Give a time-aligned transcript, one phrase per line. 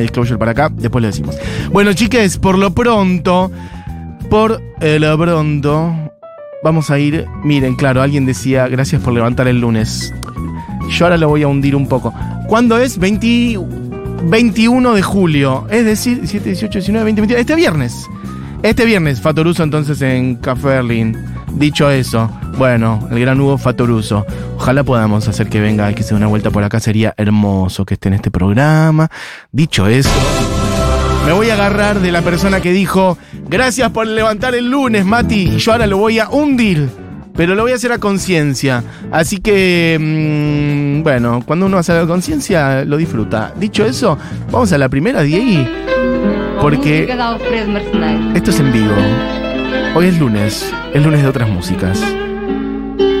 [0.00, 1.36] Disclosure para acá, después lo decimos.
[1.70, 3.50] Bueno, chiques, por lo pronto,
[4.30, 5.94] por eh, lo pronto,
[6.62, 7.26] vamos a ir.
[7.44, 10.12] Miren, claro, alguien decía, gracias por levantar el lunes.
[10.90, 12.14] Yo ahora lo voy a hundir un poco.
[12.48, 12.98] ¿Cuándo es?
[12.98, 13.58] 20
[14.24, 15.66] 21 de julio.
[15.70, 17.40] Es decir, 17, 18, 19, 20, 21.
[17.40, 18.08] Este viernes.
[18.62, 21.16] Este viernes, Fatoruso entonces en Café Berlín.
[21.54, 24.26] Dicho eso, bueno, el gran Hugo Fatoruso.
[24.56, 26.80] Ojalá podamos hacer que venga y que se dé una vuelta por acá.
[26.80, 29.08] Sería hermoso que esté en este programa.
[29.50, 30.10] Dicho eso,
[31.26, 33.16] me voy a agarrar de la persona que dijo,
[33.48, 36.88] gracias por levantar el lunes, Mati, y yo ahora lo voy a hundir.
[37.34, 38.84] Pero lo voy a hacer a conciencia.
[39.10, 43.54] Así que, mm, bueno, cuando uno hace a conciencia, lo disfruta.
[43.56, 44.18] Dicho eso,
[44.50, 45.66] vamos a la primera, Diego.
[46.60, 47.08] Porque
[48.34, 48.94] esto es en vivo.
[49.94, 52.00] Hoy es lunes, es lunes de otras músicas.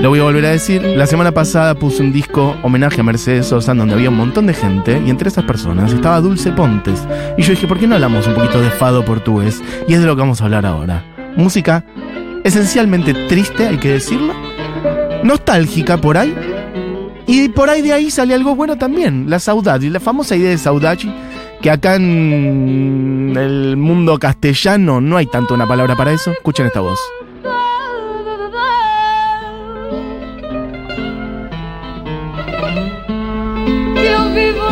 [0.00, 0.82] Lo voy a volver a decir.
[0.82, 4.54] La semana pasada puse un disco homenaje a Mercedes Sosa donde había un montón de
[4.54, 7.06] gente y entre esas personas estaba Dulce Pontes.
[7.36, 9.62] Y yo dije, ¿por qué no hablamos un poquito de fado portugués?
[9.86, 11.04] Y es de lo que vamos a hablar ahora.
[11.36, 11.84] Música
[12.44, 14.34] esencialmente triste, hay que decirlo.
[15.24, 16.34] Nostálgica por ahí.
[17.26, 20.58] Y por ahí de ahí sale algo bueno también, la saudade, la famosa idea de
[20.58, 21.04] saudade,
[21.62, 26.32] que acá en el mundo castellano no hay tanto una palabra para eso.
[26.32, 26.98] Escuchen esta voz.
[33.94, 34.66] Eu vivo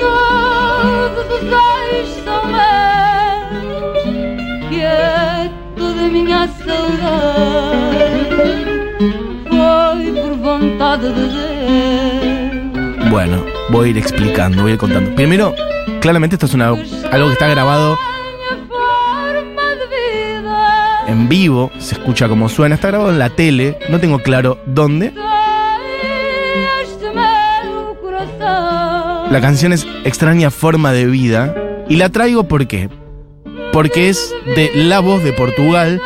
[0.00, 3.54] todos olhos são meus
[4.68, 7.63] que minha saudade
[13.14, 15.14] Bueno, voy a ir explicando, voy a ir contando.
[15.14, 15.54] Primero,
[16.00, 17.96] claramente esto es una, algo que está grabado
[21.06, 25.14] en vivo, se escucha como suena, está grabado en la tele, no tengo claro dónde.
[29.30, 31.54] La canción es Extraña Forma de Vida
[31.88, 32.90] y la traigo ¿por qué?
[33.72, 36.02] Porque es de La Voz de Portugal.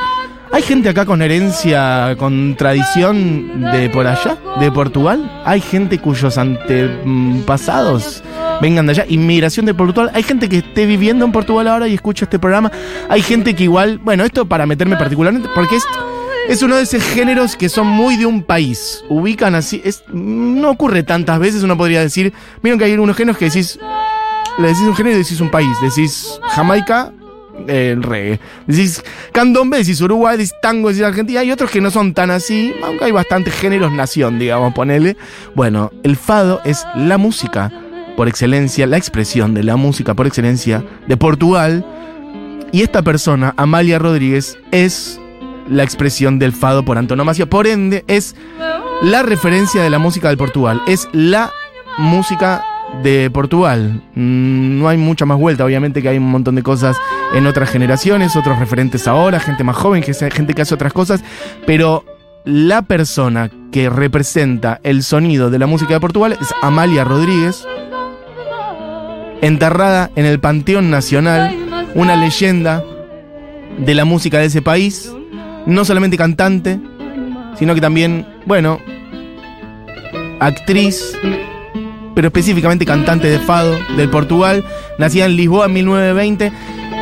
[0.51, 5.43] ¿Hay gente acá con herencia, con tradición de por allá, de Portugal?
[5.45, 8.23] ¿Hay gente cuyos antepasados
[8.63, 9.05] vengan de allá?
[9.09, 10.11] Inmigración de Portugal.
[10.15, 12.73] ¿Hay gente que esté viviendo en Portugal ahora y escucha este programa?
[13.11, 15.77] ¿Hay gente que igual, bueno, esto para meterme particularmente, porque
[16.49, 19.05] es, uno de esos géneros que son muy de un país.
[19.11, 22.33] Ubican así, es, no ocurre tantas veces, uno podría decir,
[22.63, 23.79] miren que hay unos géneros que decís,
[24.59, 27.13] le decís un género y decís un país, decís Jamaica,
[27.67, 28.41] el reggae.
[28.67, 29.03] Decís
[29.33, 31.41] candombe, decís Uruguay, decís tango, decís Argentina.
[31.41, 35.17] Hay otros que no son tan así, aunque hay bastantes géneros nación, digamos, ponele.
[35.55, 37.73] Bueno, el fado es la música
[38.17, 41.85] por excelencia, la expresión de la música por excelencia de Portugal.
[42.73, 45.21] Y esta persona, Amalia Rodríguez, es
[45.69, 47.47] la expresión del fado por antonomasia.
[47.47, 48.35] Por ende, es
[49.03, 50.81] la referencia de la música del Portugal.
[50.87, 51.51] Es la
[51.99, 52.65] música
[53.03, 54.03] de Portugal.
[54.15, 56.97] Mm, No hay mucha más vuelta, obviamente que hay un montón de cosas
[57.35, 61.23] en otras generaciones, otros referentes ahora, gente más joven, gente que hace otras cosas,
[61.67, 62.05] pero
[62.45, 67.67] la persona que representa el sonido de la música de Portugal es Amalia Rodríguez,
[69.43, 71.55] enterrada en el Panteón Nacional,
[71.95, 72.83] una leyenda
[73.79, 75.13] de la música de ese país,
[75.67, 76.81] no solamente cantante,
[77.59, 78.79] sino que también, bueno,
[80.41, 81.17] actriz,
[82.15, 84.65] pero específicamente cantante de fado del Portugal,
[84.99, 86.53] nacida en Lisboa en 1920,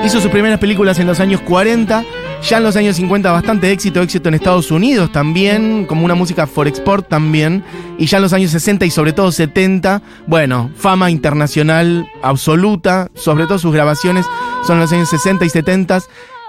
[0.05, 2.05] hizo sus primeras películas en los años 40,
[2.43, 6.47] ya en los años 50 bastante éxito, éxito en Estados Unidos también, como una música
[6.47, 7.65] for export también,
[7.99, 13.47] y ya en los años 60 y sobre todo 70, bueno, fama internacional absoluta, sobre
[13.47, 14.27] todo sus grabaciones
[14.67, 16.01] son los años 60 y 70.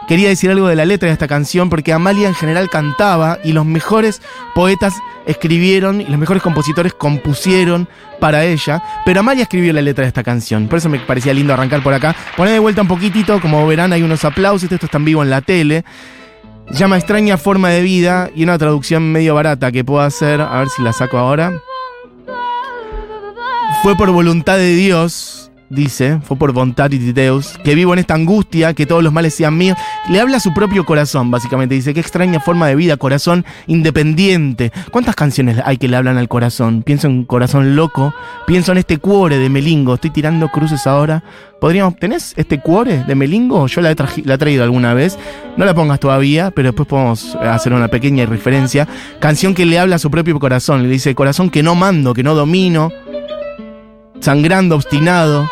[0.07, 3.51] Quería decir algo de la letra de esta canción porque Amalia en general cantaba y
[3.51, 4.21] los mejores
[4.55, 4.93] poetas
[5.25, 10.23] escribieron y los mejores compositores compusieron para ella, pero Amalia escribió la letra de esta
[10.23, 12.15] canción, por eso me parecía lindo arrancar por acá.
[12.37, 15.29] Poner de vuelta un poquitito, como verán hay unos aplausos, esto está en vivo en
[15.29, 15.83] la tele.
[16.71, 20.69] Llama Extraña Forma de Vida y una traducción medio barata que puedo hacer, a ver
[20.69, 21.61] si la saco ahora.
[23.83, 25.36] Fue por voluntad de Dios,
[25.69, 29.33] dice, fue por voluntad de Deus, que vivo en esta angustia, que todos los males
[29.33, 29.77] sean míos.
[30.09, 31.75] Le habla a su propio corazón, básicamente.
[31.75, 34.71] Dice, qué extraña forma de vida, corazón independiente.
[34.91, 36.83] ¿Cuántas canciones hay que le hablan al corazón?
[36.83, 38.13] Pienso en Corazón Loco,
[38.45, 39.95] pienso en este cuore de Melingo.
[39.95, 41.23] Estoy tirando cruces ahora.
[41.59, 43.67] ¿Podríamos, ¿Tenés este cuore de Melingo?
[43.67, 45.17] Yo la he, la he traído alguna vez.
[45.57, 48.87] No la pongas todavía, pero después podemos hacer una pequeña referencia.
[49.19, 50.83] Canción que le habla a su propio corazón.
[50.83, 52.91] Le dice, corazón que no mando, que no domino
[54.19, 55.49] sangrando, obstinado.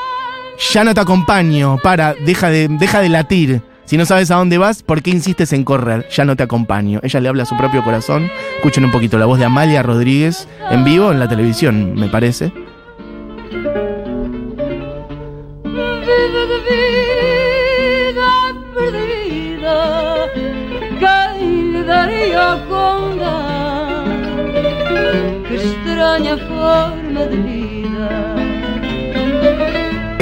[0.58, 4.58] Ya no te acompaño, para, deja de, deja de latir, Si no sabes a dónde
[4.58, 6.08] vas, ¿por qué insistes en correr?
[6.10, 7.00] Ya no te acompaño.
[7.04, 8.32] Ella le habla a su propio corazón.
[8.56, 12.52] Escuchen un poquito la voz de Amalia Rodríguez en vivo en la televisión, me parece.
[25.52, 28.35] Extraña forma de vida.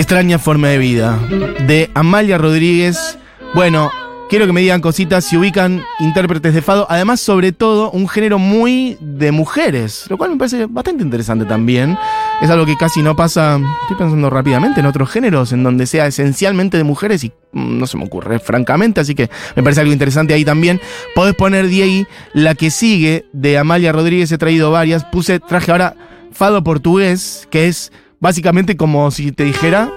[0.04, 1.18] Extraña forma de vida.
[1.66, 3.18] De Amalia Rodríguez.
[3.56, 3.90] Bueno,
[4.30, 6.86] quiero que me digan cositas si ubican intérpretes de fado.
[6.90, 10.04] Además, sobre todo, un género muy de mujeres.
[10.10, 11.98] Lo cual me parece bastante interesante también.
[12.42, 16.06] Es algo que casi no pasa, estoy pensando rápidamente, en otros géneros, en donde sea
[16.06, 19.00] esencialmente de mujeres y mm, no se me ocurre, francamente.
[19.00, 20.82] Así que me parece algo interesante ahí también.
[21.16, 24.30] Podés poner ahí la que sigue de Amalia Rodríguez.
[24.34, 25.06] He traído varias.
[25.06, 25.96] Puse, traje ahora
[26.34, 29.92] fado portugués, que es básicamente como si te dijera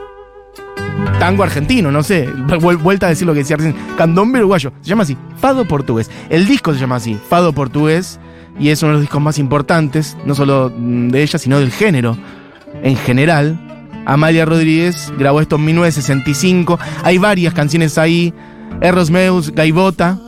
[1.20, 2.28] tango argentino, no sé,
[2.61, 6.11] vuel- vuelta a decir lo que decía recién, candombe uruguayo, se llama así, Fado portugués.
[6.28, 8.19] El disco se llama así, Fado portugués,
[8.58, 11.70] y es uno de los discos más importantes, no solo mm, de ella, sino del
[11.70, 12.19] género
[12.82, 13.56] en general.
[14.06, 18.34] Amalia Rodríguez grabó esto en 1965, hay varias canciones ahí,
[18.81, 20.19] Erros Meus, Gaivota,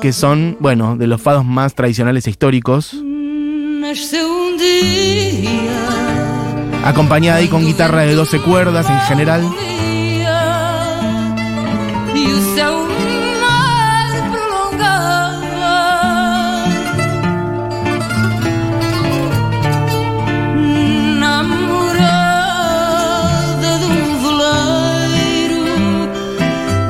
[0.00, 5.77] que son, bueno, de los fados más tradicionales e históricos, Nasceu um dia.
[6.84, 9.42] Acompañada ahí con guitarra de 12 cuerdas en general.
[12.38, 12.86] O céu
[13.40, 15.76] mais prolongava
[22.38, 23.92] Namorada de
[24.22, 25.64] veleiro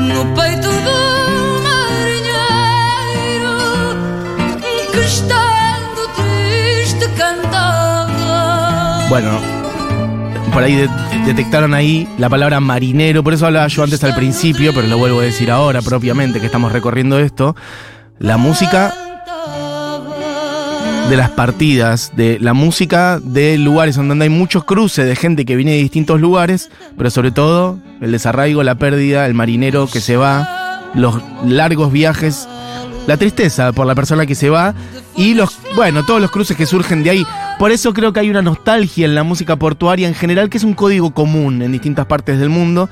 [0.00, 0.99] No peito do
[1.64, 3.56] marinheiro
[4.93, 8.37] Que estando triste cantava
[9.08, 9.58] Bueno,
[10.59, 10.89] por ahí de-
[11.25, 15.21] detectaron ahí la palabra marinero, por eso hablaba yo antes al principio, pero lo vuelvo
[15.21, 17.55] a decir ahora propiamente que estamos recorriendo esto.
[18.19, 18.93] La música
[21.09, 25.55] de las partidas, de la música de lugares donde hay muchos cruces de gente que
[25.55, 30.17] viene de distintos lugares, pero sobre todo el desarraigo, la pérdida, el marinero que se
[30.17, 32.49] va, los largos viajes,
[33.09, 34.75] la tristeza por la persona que se va
[35.17, 37.27] y los, bueno, todos los cruces que surgen de ahí.
[37.59, 40.65] Por eso creo que hay una nostalgia en la música portuaria en general, que es
[40.65, 42.91] un código común en distintas partes del mundo.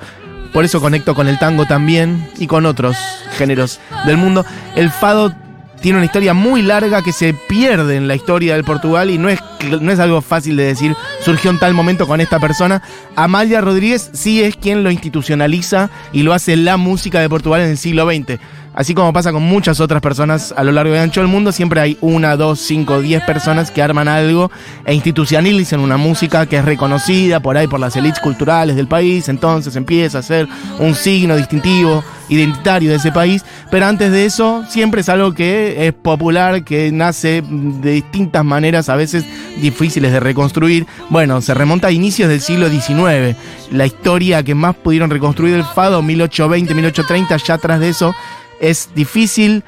[0.55, 2.97] Por eso conecto con el tango también y con otros
[3.37, 4.47] géneros del mundo.
[4.75, 5.35] El fado
[5.83, 9.29] tiene una historia muy larga que se pierde en la historia del Portugal y no
[9.29, 9.39] es,
[9.83, 12.83] no es algo fácil de decir, surgió en tal momento con esta persona.
[13.17, 17.71] Amalia Rodríguez sí es quien lo institucionaliza y lo hace la música de Portugal en
[17.71, 18.41] el siglo XX.
[18.76, 21.81] Así como pasa con muchas otras personas a lo largo y ancho del mundo, siempre
[21.81, 24.50] hay una, dos, cinco, diez personas que arman algo
[24.84, 29.31] e institucionalizan una música que es reconocida por ahí por las élites culturales del país,
[29.31, 30.46] entonces empieza a ser
[30.78, 35.87] un signo distintivo, identitario de ese país, pero antes de eso siempre es algo que
[35.87, 39.25] es popular, que nace de distintas maneras, a veces
[39.58, 40.87] difíciles de reconstruir.
[41.08, 43.38] Bueno, se remonta a inicios del siglo XIX.
[43.70, 48.14] La historia que más pudieron reconstruir el fado, 1820, 1830, ya atrás de eso,
[48.61, 49.64] es difícil.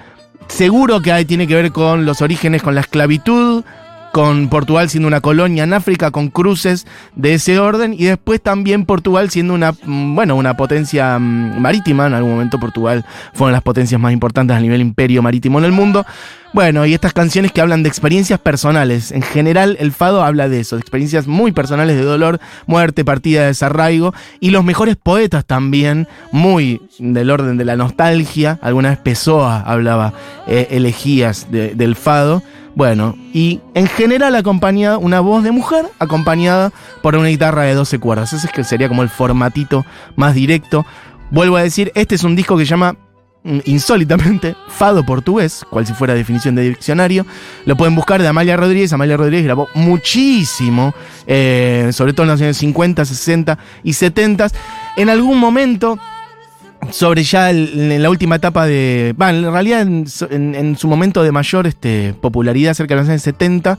[0.48, 3.64] Seguro que tiene que ver con los orígenes, con la esclavitud,
[4.12, 8.84] con Portugal siendo una colonia en África, con cruces de ese orden, y después también
[8.84, 12.06] Portugal siendo una, mm, bueno, una potencia mm, marítima.
[12.06, 15.58] En algún momento Portugal fue una de las potencias más importantes a nivel imperio marítimo
[15.58, 16.04] en el mundo.
[16.54, 19.12] Bueno, y estas canciones que hablan de experiencias personales.
[19.12, 23.44] En general, el fado habla de eso, de experiencias muy personales de dolor, muerte, partida,
[23.44, 24.14] desarraigo.
[24.40, 28.58] Y los mejores poetas también, muy del orden de la nostalgia.
[28.62, 30.14] Alguna vez Pessoa hablaba
[30.46, 32.42] eh, elegías de- del fado.
[32.78, 36.70] Bueno, y en general acompañada, una voz de mujer acompañada
[37.02, 38.32] por una guitarra de 12 cuerdas.
[38.32, 40.86] Ese es que sería como el formatito más directo.
[41.32, 42.96] Vuelvo a decir, este es un disco que se llama
[43.42, 47.26] mm, insólitamente, Fado Portugués, cual si fuera definición de diccionario.
[47.66, 48.92] Lo pueden buscar de Amalia Rodríguez.
[48.92, 50.94] Amalia Rodríguez grabó muchísimo,
[51.26, 54.50] eh, sobre todo en los años 50, 60 y 70.
[54.96, 55.98] En algún momento,
[56.90, 59.14] sobre ya en la última etapa de.
[59.16, 63.00] Bueno, en realidad en, su- en- en su momento de mayor este, popularidad, cerca de
[63.02, 63.78] los años 70.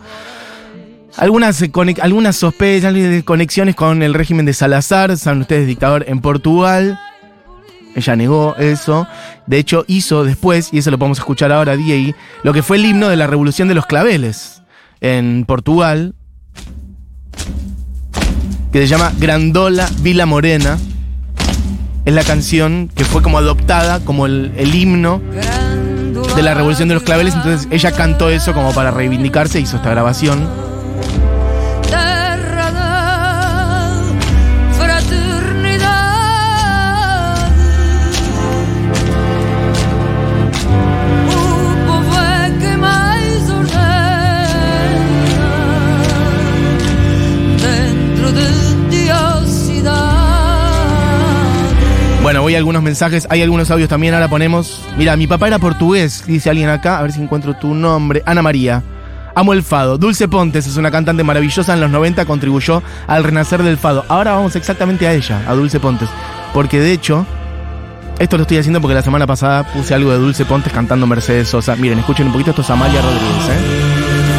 [1.18, 1.62] Algunas,
[2.02, 7.00] algunas sospechas, de conexiones con el régimen de Salazar, saben ustedes, dictador en Portugal.
[7.96, 9.08] Ella negó eso.
[9.48, 12.86] De hecho, hizo después, y eso lo podemos escuchar ahora, Diego, lo que fue el
[12.86, 14.62] himno de la Revolución de los Claveles
[15.02, 16.14] en Portugal,
[18.72, 20.78] que se llama Grandola Vila Morena.
[22.10, 25.22] Es la canción que fue como adoptada como el, el himno
[26.36, 27.36] de la Revolución de los Claveles.
[27.36, 30.50] Entonces ella cantó eso como para reivindicarse, hizo esta grabación.
[52.50, 54.82] Voy a algunos mensajes, hay algunos audios también, ahora ponemos.
[54.98, 58.24] Mira, mi papá era portugués, dice alguien acá, a ver si encuentro tu nombre.
[58.26, 58.82] Ana María.
[59.36, 60.00] Amo el fado.
[60.00, 64.04] Dulce Pontes es una cantante maravillosa en los 90, contribuyó al renacer del fado.
[64.08, 66.10] Ahora vamos exactamente a ella, a Dulce Pontes.
[66.52, 67.24] Porque de hecho,
[68.18, 71.50] esto lo estoy haciendo porque la semana pasada puse algo de Dulce Pontes cantando Mercedes
[71.50, 71.76] Sosa.
[71.76, 74.39] Miren, escuchen un poquito, esto es Amalia Rodríguez, ¿eh?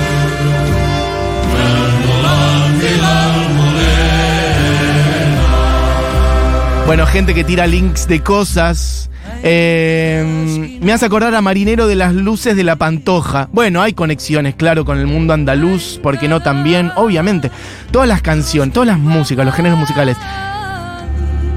[6.90, 9.10] Bueno, gente que tira links de cosas.
[9.44, 13.48] Eh, me hace acordar a Marinero de las Luces de la Pantoja.
[13.52, 17.52] Bueno, hay conexiones, claro, con el mundo andaluz, porque no también, obviamente.
[17.92, 20.16] Todas las canciones, todas las músicas, los géneros musicales,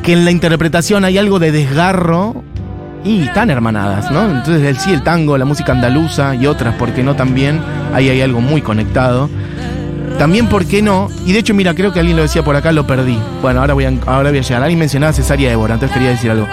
[0.04, 2.44] que en la interpretación hay algo de desgarro
[3.04, 4.30] y están hermanadas, ¿no?
[4.30, 7.60] Entonces, el sí, el tango, la música andaluza y otras, porque no también,
[7.96, 9.32] ahí hay algo muy conectado.
[10.18, 11.10] También, ¿por qué no?
[11.26, 13.18] Y de hecho, mira, creo que alguien lo decía por acá, lo perdí.
[13.42, 14.62] Bueno, ahora voy a, ahora voy a llegar.
[14.62, 16.48] Alguien mencionaba a Cesaria Évora, entonces quería decir algo.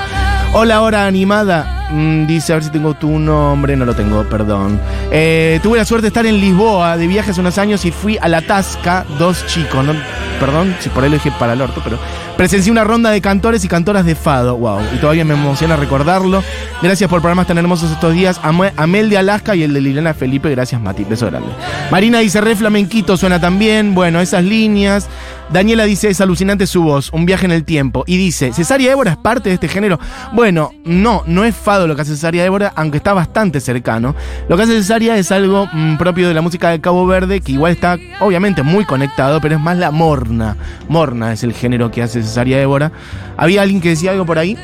[0.53, 1.80] Hola, hora animada.
[1.93, 3.77] Mm, dice, a ver si tengo tu nombre.
[3.77, 4.81] No lo tengo, perdón.
[5.11, 8.17] Eh, tuve la suerte de estar en Lisboa de viaje hace unos años y fui
[8.21, 9.85] a la Tasca, dos chicos.
[9.85, 9.95] ¿no?
[10.39, 11.99] Perdón si por ahí lo dije para el orto, pero
[12.37, 14.57] presencié una ronda de cantores y cantoras de fado.
[14.57, 16.43] Wow, y todavía me emociona recordarlo.
[16.81, 18.41] Gracias por programas tan hermosos estos días.
[18.43, 20.49] Ame- Amel de Alaska y el de Liliana Felipe.
[20.51, 21.05] Gracias, Mati.
[21.05, 21.49] Beso grande.
[21.91, 23.95] Marina dice, re flamenquito suena también.
[23.95, 25.09] Bueno, esas líneas.
[25.53, 28.05] Daniela dice, es alucinante su voz, un viaje en el tiempo.
[28.07, 29.99] Y dice, ¿Cesaria Évora es parte de este género?
[30.33, 34.15] Bueno, no, no es fado lo que hace Cesaria Évora, aunque está bastante cercano.
[34.49, 37.53] Lo que hace Cesaria es algo mm, propio de la música de Cabo Verde, que
[37.53, 40.57] igual está obviamente muy conectado, pero es más la morna.
[40.89, 42.93] Morna es el género que hace Cesaria Évora.
[43.37, 44.57] ¿Había alguien que decía algo por ahí?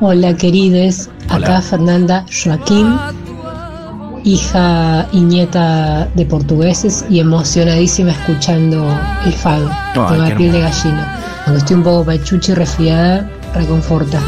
[0.00, 1.46] Hola querides, Hola.
[1.46, 2.92] acá Fernanda Joaquín,
[4.24, 9.70] hija y nieta de portugueses y emocionadísima escuchando el fado.
[10.36, 11.18] Piel de gallina.
[11.46, 14.20] Aunque estoy un poco pachucha y resfriada, reconforta.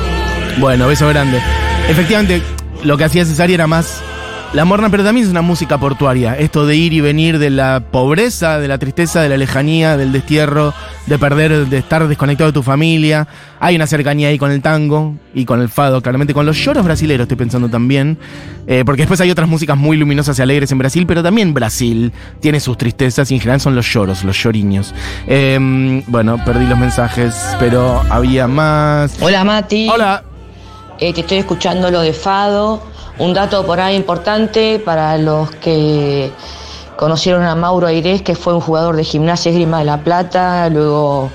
[0.58, 1.40] Bueno, beso grande.
[1.88, 2.42] Efectivamente,
[2.82, 4.02] lo que hacía Cesaria era más
[4.54, 6.38] la morna, pero también es una música portuaria.
[6.38, 10.12] Esto de ir y venir de la pobreza, de la tristeza, de la lejanía, del
[10.12, 10.72] destierro,
[11.06, 13.26] de perder, de estar desconectado de tu familia.
[13.58, 16.84] Hay una cercanía ahí con el tango y con el fado, claramente con los lloros
[16.84, 18.16] brasileños estoy pensando también.
[18.68, 22.12] Eh, porque después hay otras músicas muy luminosas y alegres en Brasil, pero también Brasil
[22.40, 24.94] tiene sus tristezas y en general son los lloros, los lloriños.
[25.26, 29.20] Eh, bueno, perdí los mensajes, pero había más.
[29.20, 30.22] Hola Mati, Hola.
[31.00, 32.93] Eh, te estoy escuchando lo de Fado.
[33.18, 36.32] Un dato por ahí importante para los que
[36.96, 41.30] conocieron a Mauro Airés, que fue un jugador de gimnasia esgrima de La Plata, luego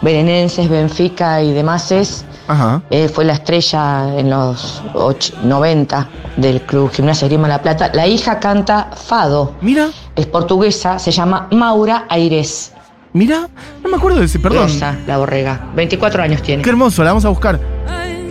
[0.00, 2.24] Berenenses, Benfica y demás.
[2.48, 2.82] Ajá.
[2.90, 7.90] Eh, fue la estrella en los och- 90 del club Gimnasia Esgrima de La Plata.
[7.94, 9.52] La hija canta Fado.
[9.60, 9.88] Mira.
[10.16, 12.72] Es portuguesa, se llama Maura Airés.
[13.12, 13.48] Mira,
[13.82, 14.62] no me acuerdo de ese, perdón.
[14.68, 15.60] Rosa, la borrega.
[15.76, 16.62] 24 años tiene.
[16.62, 17.60] Qué hermoso, la vamos a buscar.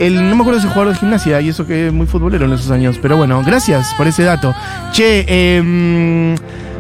[0.01, 2.53] El, no me acuerdo ese jugador de gimnasia y eso que es muy futbolero en
[2.53, 2.97] esos años.
[2.99, 4.51] Pero bueno, gracias por ese dato.
[4.91, 6.35] Che, eh,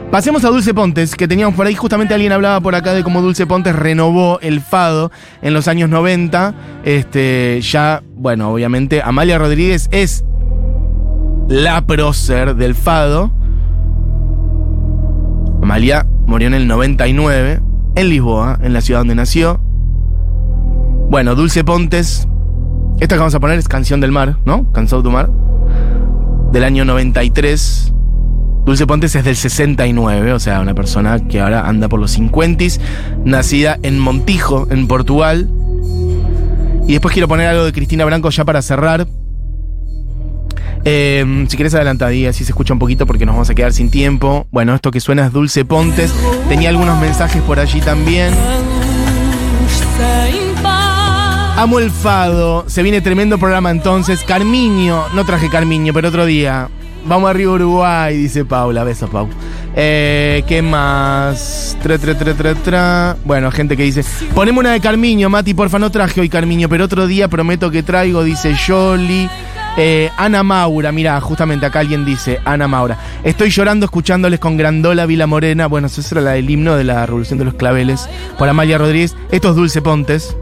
[0.09, 1.75] pasemos a Dulce Pontes, que teníamos por ahí.
[1.75, 5.11] Justamente alguien hablaba por acá de cómo Dulce Pontes renovó el fado
[5.43, 6.55] en los años 90.
[6.83, 10.25] Este, ya, bueno, obviamente, Amalia Rodríguez es
[11.47, 13.31] la prócer del fado.
[15.61, 17.61] Amalia murió en el 99,
[17.93, 19.59] en Lisboa, en la ciudad donde nació.
[21.11, 22.27] Bueno, Dulce Pontes.
[23.01, 24.71] Esta que vamos a poner es Canción del Mar, ¿no?
[24.73, 25.27] Cansado tu mar.
[26.51, 27.91] Del año 93.
[28.63, 32.63] Dulce Pontes es del 69, o sea, una persona que ahora anda por los 50
[33.25, 35.49] nacida en Montijo, en Portugal.
[36.87, 39.07] Y después quiero poner algo de Cristina Branco ya para cerrar.
[40.85, 43.89] Eh, si querés adelantadía, así se escucha un poquito porque nos vamos a quedar sin
[43.89, 44.45] tiempo.
[44.51, 46.13] Bueno, esto que suena es Dulce Pontes.
[46.49, 48.31] Tenía algunos mensajes por allí también.
[51.61, 52.63] Amo el fado.
[52.65, 54.23] Se viene tremendo programa entonces.
[54.23, 55.03] Carmiño.
[55.13, 56.69] No traje Carmiño, pero otro día.
[57.05, 58.83] Vamos arriba Uruguay, dice Paula.
[58.83, 59.29] Besos, Pau.
[59.75, 61.77] Eh, ¿Qué más?
[61.83, 63.15] Tra, tra, tra.
[63.25, 64.03] Bueno, gente que dice.
[64.33, 67.83] Poneme una de Carmiño, Mati, porfa, no traje hoy Carmiño, pero otro día prometo que
[67.83, 69.29] traigo, dice Yoli.
[69.77, 72.97] Eh, Ana Maura, mira, justamente acá alguien dice, Ana Maura.
[73.23, 75.67] Estoy llorando escuchándoles con Grandola Vila Morena.
[75.67, 79.15] Bueno, esa era la himno de la Revolución de los Claveles por Amalia Rodríguez.
[79.29, 80.35] Esto es Dulce Pontes.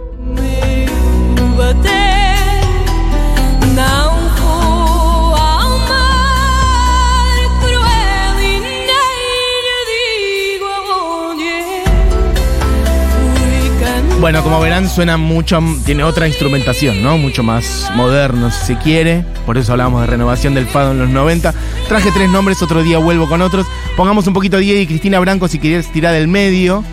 [14.19, 17.17] Bueno, como verán, suena mucho, tiene otra instrumentación, ¿no?
[17.17, 19.23] Mucho más moderno, si se quiere.
[19.45, 21.53] Por eso hablábamos de renovación del fado en los 90.
[21.88, 23.65] Traje tres nombres, otro día vuelvo con otros.
[23.95, 26.83] Pongamos un poquito Diego y Cristina Branco si querés tirar del medio.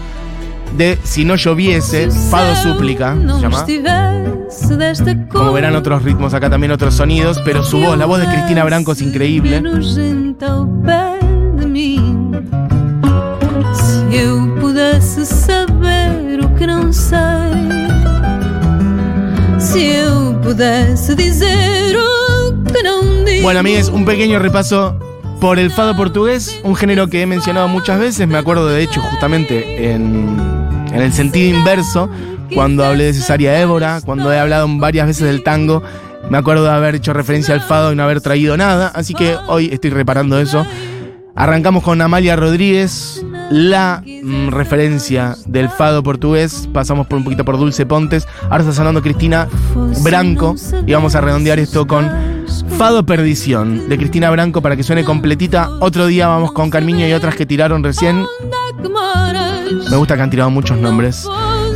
[0.77, 3.59] de Si no lloviese, Fado Súplica, se llama.
[5.29, 8.63] Como verán otros ritmos acá también otros sonidos, pero su voz, la voz de Cristina
[8.63, 9.61] Branco es increíble.
[23.43, 24.99] Bueno, amigues, un pequeño repaso
[25.41, 29.01] por el fado portugués, un género que he mencionado muchas veces, me acuerdo de hecho
[29.01, 30.37] justamente en,
[30.93, 32.09] en el sentido inverso,
[32.55, 35.83] cuando hablé de Cesaria Évora, cuando he hablado varias veces del tango,
[36.31, 39.37] me acuerdo de haber hecho referencia al fado y no haber traído nada, así que
[39.47, 40.67] hoy estoy reparando eso.
[41.35, 46.69] Arrancamos con Amalia Rodríguez, la mm, referencia del fado portugués.
[46.73, 48.27] Pasamos por un poquito por Dulce Pontes.
[48.45, 49.49] Ahora está sonando Cristina
[50.03, 50.55] Branco.
[50.87, 52.11] Y vamos a redondear esto con
[52.79, 55.71] Fado Perdición de Cristina Branco para que suene completita.
[55.81, 58.27] Otro día vamos con Carmiño y otras que tiraron recién.
[59.91, 61.27] Me gusta que han tirado muchos nombres.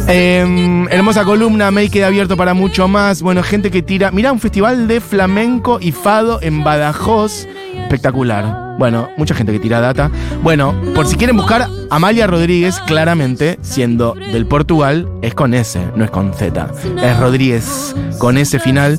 [0.08, 3.22] Eh, hermosa columna, me queda abierto para mucho más.
[3.22, 4.10] Bueno, gente que tira.
[4.10, 7.46] Mirá, un festival de flamenco y fado en Badajoz.
[7.76, 8.76] Espectacular.
[8.78, 10.10] Bueno, mucha gente que tira data.
[10.42, 16.04] Bueno, por si quieren buscar, Amalia Rodríguez, claramente, siendo del Portugal, es con S, no
[16.04, 16.70] es con Z.
[17.02, 18.98] Es Rodríguez, con S final.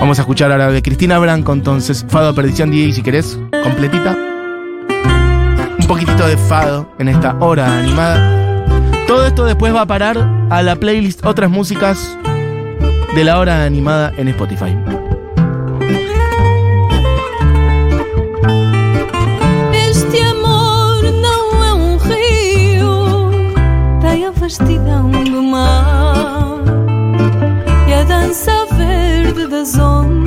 [0.00, 4.16] Vamos a escuchar ahora de Cristina Branco, entonces, Fado Perdición DJ, si querés, completita.
[5.78, 8.42] Un poquitito de Fado en esta hora animada.
[9.06, 10.16] Todo esto después va a parar
[10.50, 12.18] a la playlist Otras Músicas
[13.14, 14.76] de la hora animada en Spotify.
[24.42, 26.58] Vastidão do mar
[27.88, 30.21] e a dança verde das ondas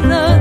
[0.00, 0.31] love.